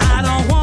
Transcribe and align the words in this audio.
I 0.00 0.22
don't 0.22 0.53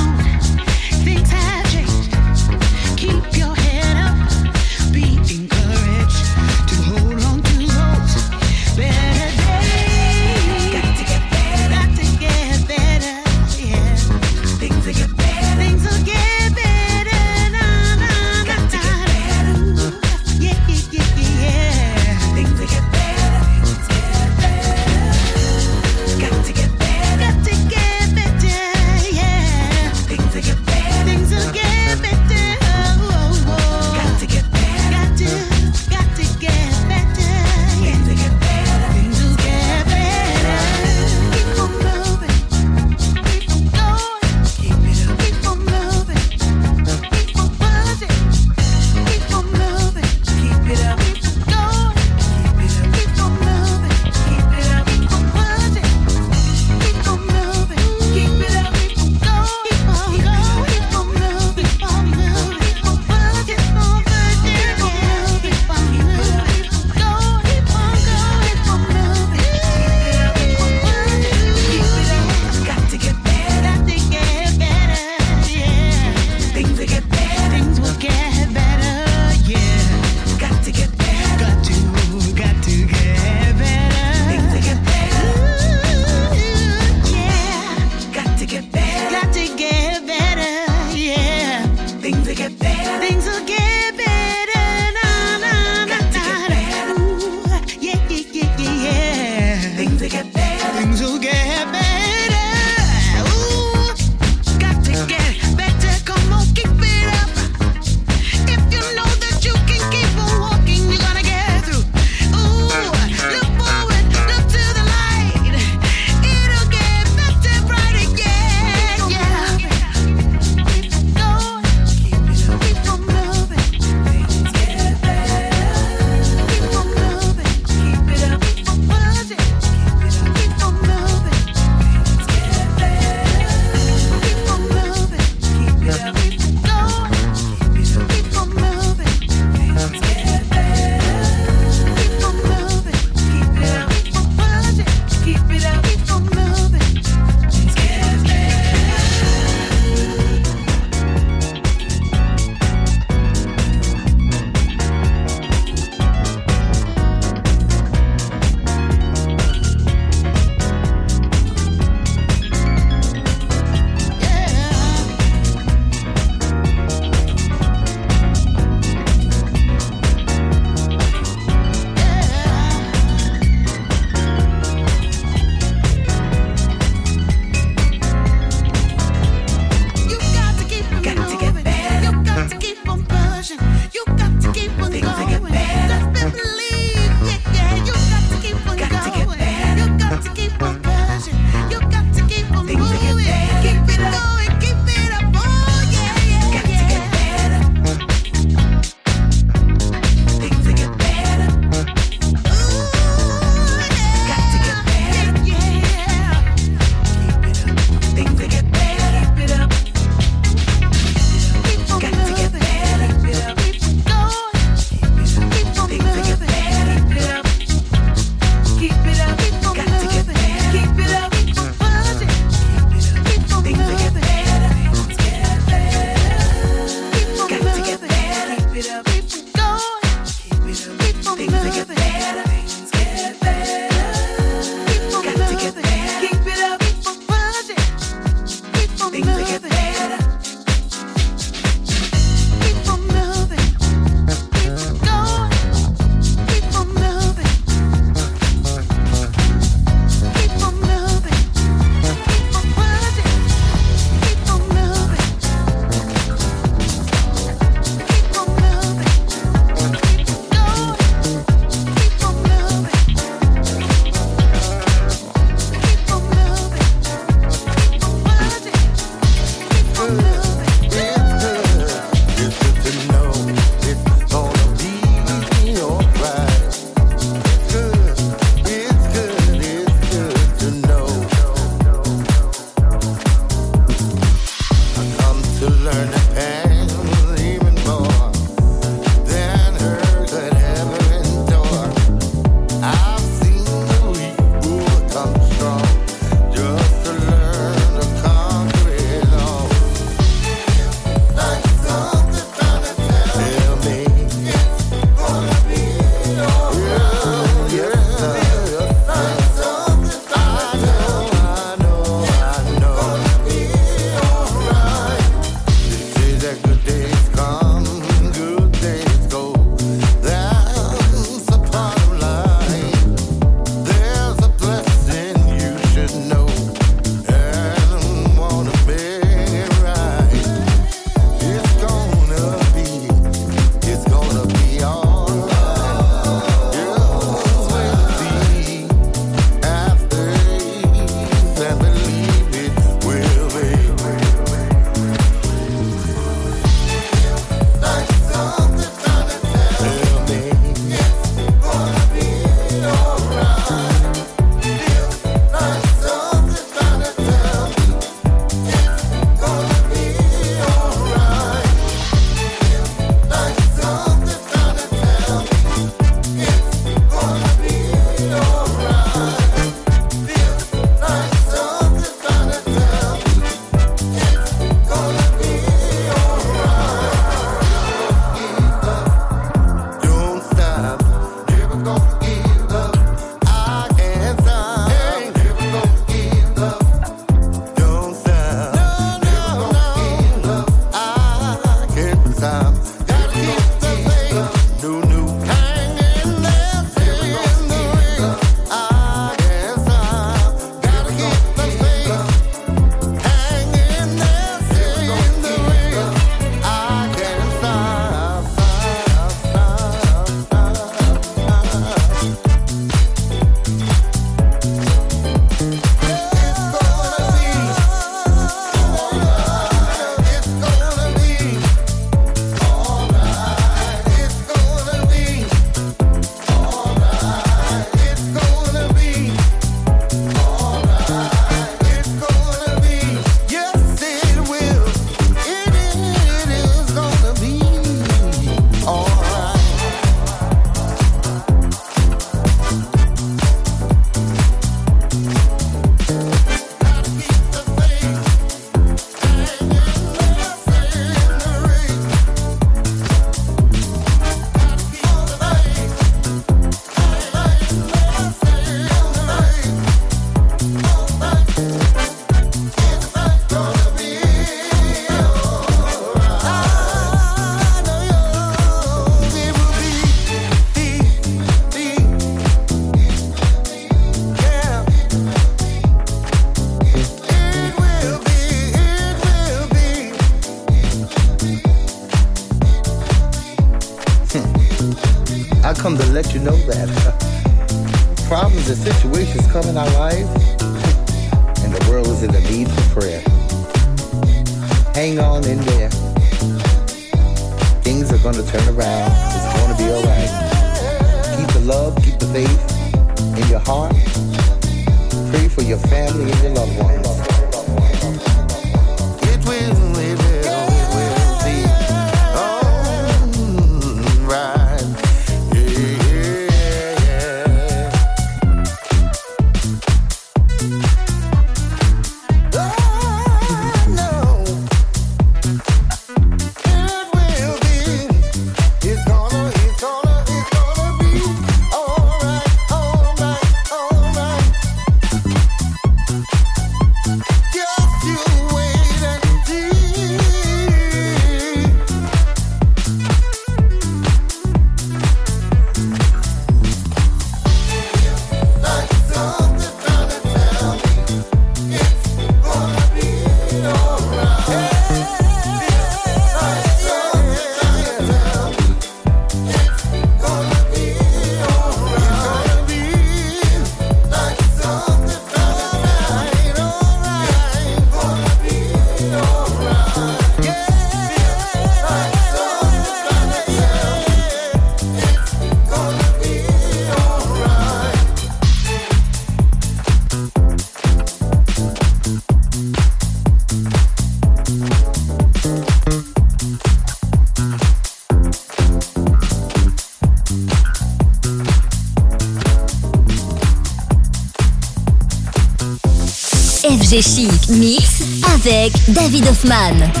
FG 596.91 597.01
Chic 597.01 597.49
Mix 597.49 598.01
avec 598.35 598.73
David 598.89 599.25
Hoffman. 599.29 600.00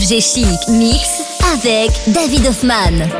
FG 0.00 0.20
Chic 0.20 0.68
Mix 0.68 1.20
avec 1.52 1.90
David 2.06 2.46
Hoffman. 2.46 3.19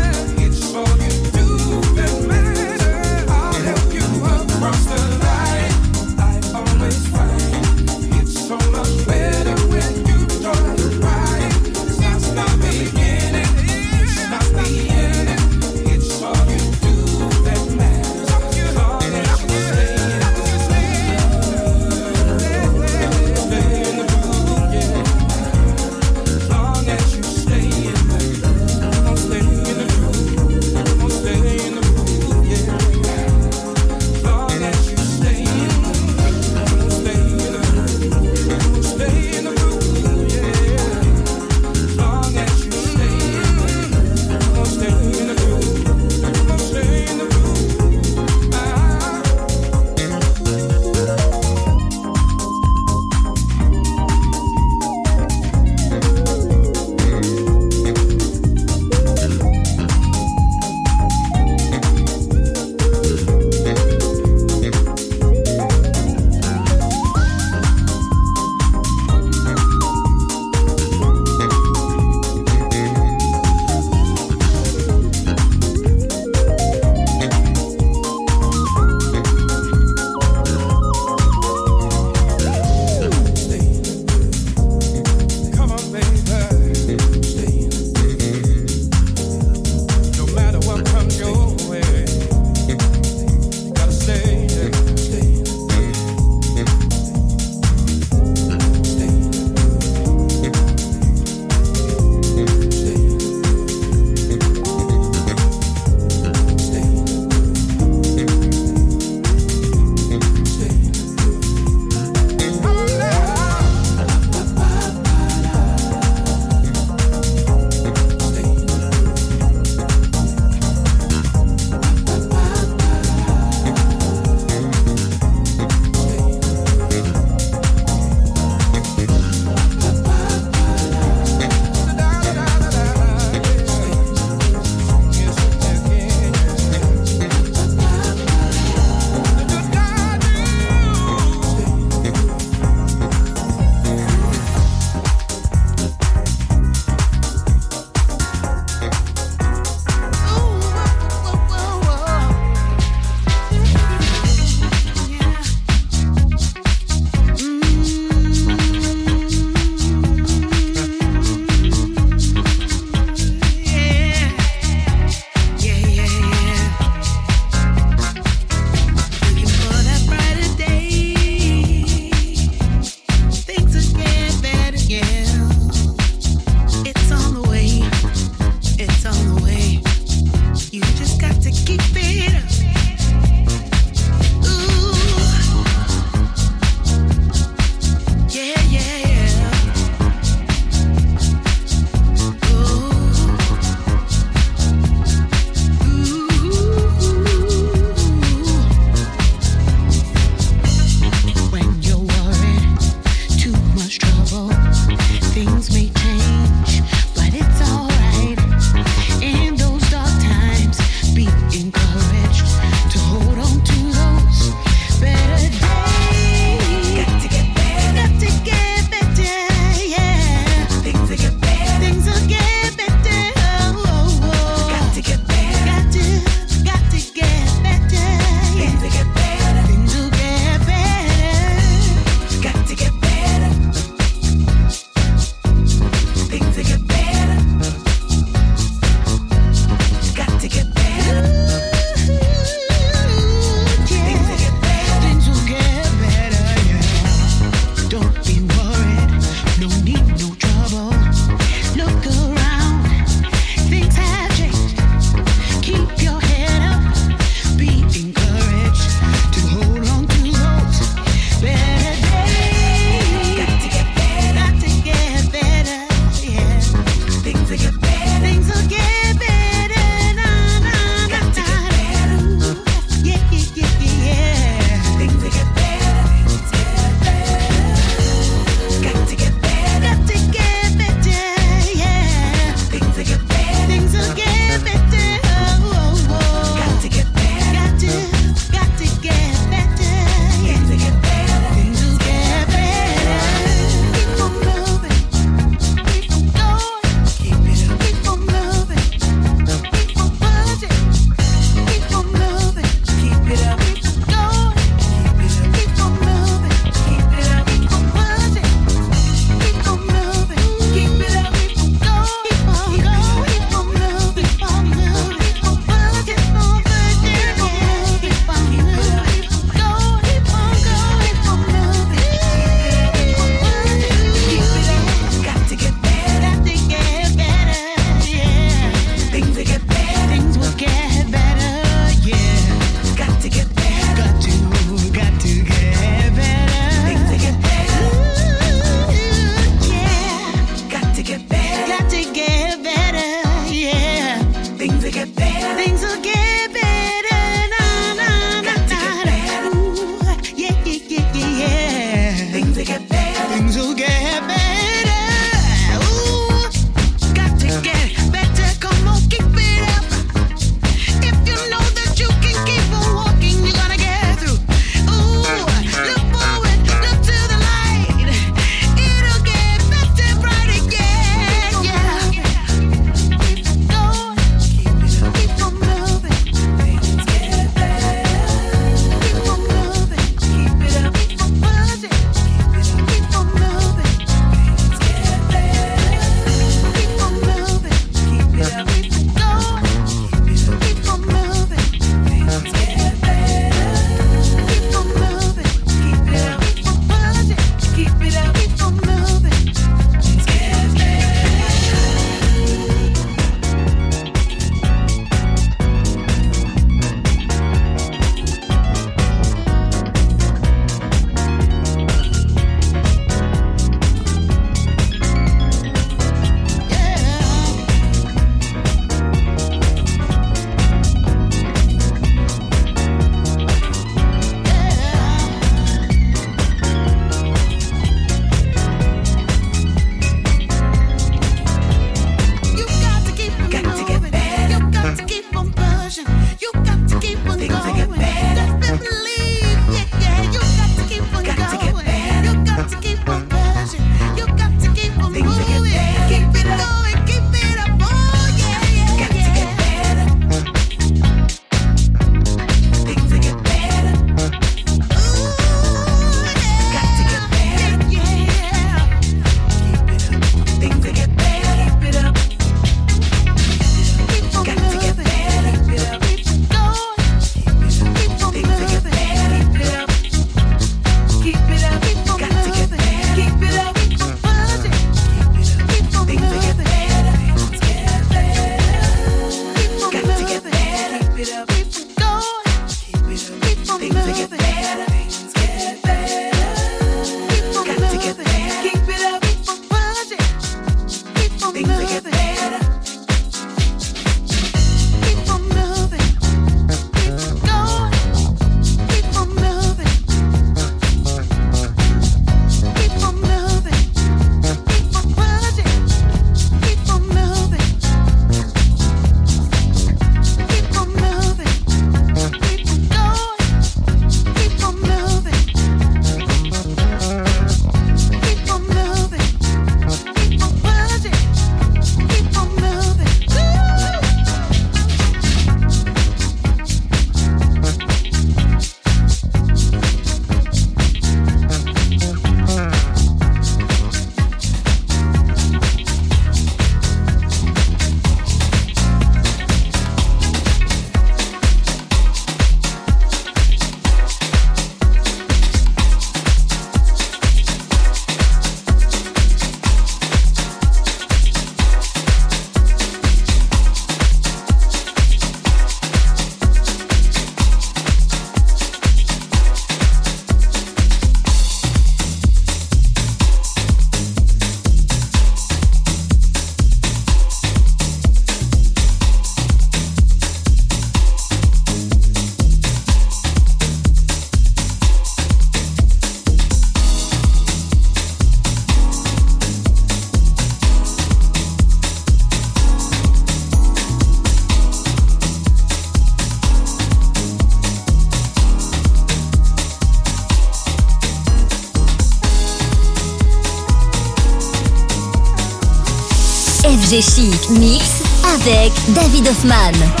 FG 596.91 597.01
Chic 597.01 597.49
Mix 597.51 598.01
avec 598.35 598.73
David 598.93 599.25
Hoffman. 599.29 600.00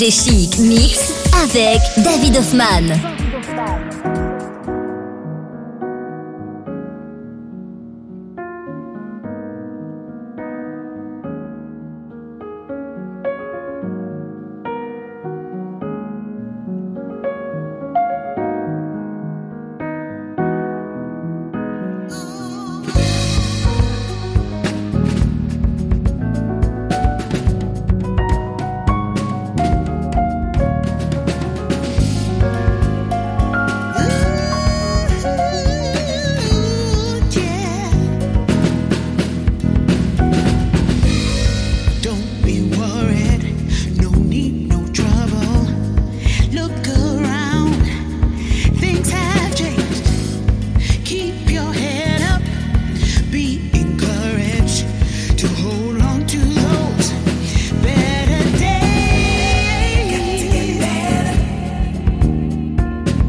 FG 0.00 0.10
Chic 0.10 0.58
Mix 0.58 1.12
avec 1.44 1.82
David 1.98 2.38
Hoffman. 2.38 3.19